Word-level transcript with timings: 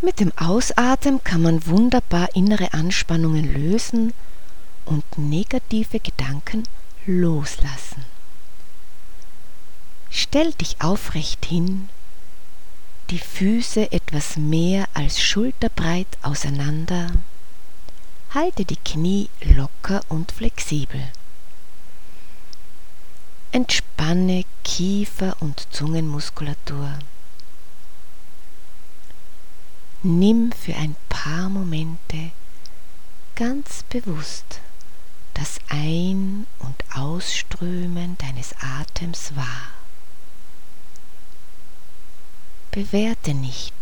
Mit 0.00 0.20
dem 0.20 0.32
Ausatmen 0.36 1.22
kann 1.24 1.42
man 1.42 1.66
wunderbar 1.66 2.28
innere 2.36 2.72
Anspannungen 2.72 3.52
lösen 3.52 4.14
und 4.84 5.04
negative 5.18 5.98
Gedanken 5.98 6.62
loslassen. 7.04 8.04
Stell 10.08 10.52
dich 10.52 10.80
aufrecht 10.80 11.44
hin, 11.46 11.88
die 13.10 13.18
Füße 13.18 13.90
etwas 13.90 14.36
mehr 14.36 14.86
als 14.94 15.20
schulterbreit 15.20 16.06
auseinander, 16.22 17.10
halte 18.34 18.64
die 18.64 18.76
Knie 18.76 19.28
locker 19.42 20.02
und 20.08 20.30
flexibel. 20.30 21.02
Entspanne 23.50 24.44
Kiefer- 24.62 25.36
und 25.40 25.66
Zungenmuskulatur. 25.72 26.98
Nimm 30.02 30.52
für 30.52 30.76
ein 30.76 30.94
paar 31.08 31.48
Momente 31.48 32.30
ganz 33.34 33.82
bewusst 33.82 34.60
das 35.34 35.58
Ein- 35.68 36.46
und 36.60 36.84
Ausströmen 36.96 38.16
deines 38.18 38.54
Atems 38.60 39.34
wahr. 39.34 39.70
Bewerte 42.70 43.34
nicht. 43.34 43.74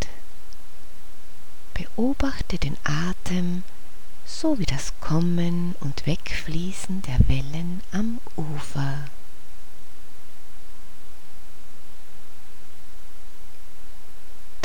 Beobachte 1.75 2.59
den 2.59 2.79
Atem 2.85 3.63
so 4.25 4.59
wie 4.59 4.65
das 4.65 4.93
Kommen 5.01 5.75
und 5.81 6.07
Wegfließen 6.07 7.03
der 7.03 7.29
Wellen 7.29 7.83
am 7.93 8.21
Ufer. 8.37 9.05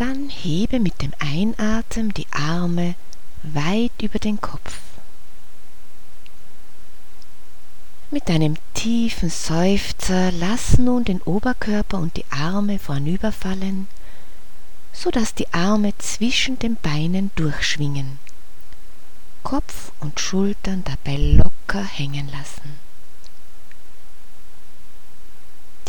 Dann 0.01 0.29
hebe 0.29 0.79
mit 0.79 1.03
dem 1.03 1.13
Einatmen 1.19 2.09
die 2.09 2.25
Arme 2.31 2.95
weit 3.43 3.91
über 4.01 4.17
den 4.17 4.41
Kopf. 4.41 4.79
Mit 8.09 8.27
einem 8.27 8.57
tiefen 8.73 9.29
Seufzer 9.29 10.31
lass 10.31 10.79
nun 10.79 11.03
den 11.03 11.21
Oberkörper 11.21 11.99
und 11.99 12.17
die 12.17 12.25
Arme 12.31 12.79
vornüberfallen, 12.79 13.87
so 14.91 15.11
dass 15.11 15.35
die 15.35 15.53
Arme 15.53 15.95
zwischen 15.99 16.57
den 16.57 16.77
Beinen 16.77 17.29
durchschwingen. 17.35 18.17
Kopf 19.43 19.91
und 19.99 20.19
Schultern 20.19 20.83
dabei 20.83 21.17
locker 21.17 21.83
hängen 21.83 22.27
lassen. 22.31 22.79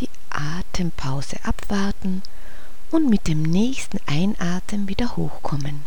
Die 0.01 0.11
Atempause 0.29 1.37
abwarten 1.45 2.21
und 2.93 3.09
mit 3.09 3.27
dem 3.27 3.43
nächsten 3.43 3.99
Einatmen 4.07 4.87
wieder 4.87 5.17
hochkommen. 5.17 5.85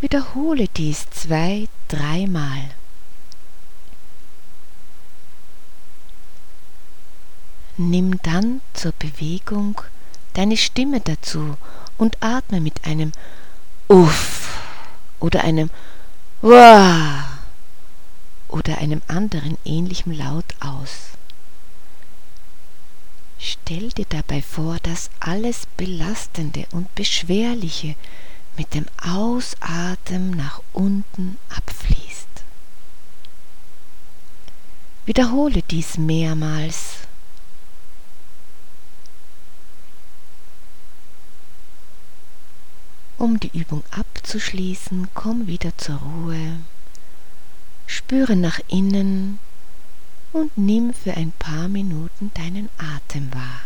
Wiederhole 0.00 0.68
dies 0.68 1.08
zwei, 1.10 1.68
dreimal. 1.88 2.70
Nimm 7.76 8.20
dann 8.22 8.60
zur 8.74 8.92
Bewegung 8.98 9.80
deine 10.34 10.56
Stimme 10.58 11.00
dazu 11.00 11.56
und 11.96 12.22
atme 12.22 12.60
mit 12.60 12.84
einem 12.84 13.12
Uff 13.88 14.60
oder 15.18 15.44
einem 15.44 15.70
Wah 16.42 17.26
oder 18.48 18.78
einem 18.78 19.00
anderen 19.08 19.56
ähnlichen 19.64 20.12
Laut 20.12 20.44
aus. 20.60 21.19
Stell 23.70 23.90
dir 23.90 24.06
dabei 24.08 24.42
vor, 24.42 24.78
dass 24.82 25.10
alles 25.20 25.66
Belastende 25.76 26.66
und 26.72 26.92
Beschwerliche 26.96 27.94
mit 28.56 28.74
dem 28.74 28.84
Ausatmen 29.00 30.32
nach 30.32 30.60
unten 30.72 31.38
abfließt. 31.50 32.26
Wiederhole 35.06 35.62
dies 35.70 35.98
mehrmals. 35.98 36.96
Um 43.18 43.38
die 43.38 43.56
Übung 43.56 43.84
abzuschließen, 43.92 45.10
komm 45.14 45.46
wieder 45.46 45.78
zur 45.78 45.98
Ruhe, 45.98 46.56
spüre 47.86 48.34
nach 48.34 48.58
innen 48.66 49.38
und 50.32 50.56
nimm 50.56 50.94
für 50.94 51.14
ein 51.14 51.32
paar 51.32 51.68
Minuten 51.68 52.30
deinen 52.34 52.68
Atem 52.78 53.32
wahr. 53.34 53.62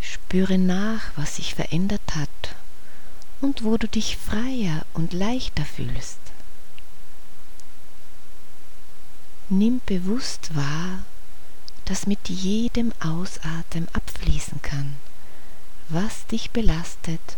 Spüre 0.00 0.58
nach, 0.58 1.02
was 1.16 1.36
sich 1.36 1.54
verändert 1.54 2.14
hat 2.14 2.56
und 3.40 3.64
wo 3.64 3.76
du 3.76 3.86
dich 3.86 4.16
freier 4.16 4.84
und 4.94 5.12
leichter 5.12 5.64
fühlst. 5.64 6.18
Nimm 9.48 9.80
bewusst 9.86 10.56
wahr, 10.56 11.04
dass 11.84 12.06
mit 12.06 12.28
jedem 12.28 12.92
Ausatmen 13.00 13.86
abfließen 13.92 14.60
kann, 14.62 14.96
was 15.88 16.26
dich 16.26 16.50
belastet 16.50 17.36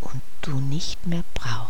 und 0.00 0.22
du 0.42 0.58
nicht 0.58 1.06
mehr 1.06 1.22
brauchst. 1.34 1.65